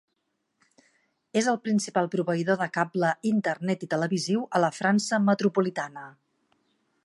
És 1.41 1.49
el 1.51 1.59
principal 1.65 2.09
proveïdor 2.15 2.57
de 2.63 2.69
cable 2.79 3.11
internet 3.35 3.87
i 3.89 3.93
televisiu 3.95 4.43
a 4.61 4.65
la 4.65 4.73
França 4.81 5.23
metropolitana. 5.31 6.11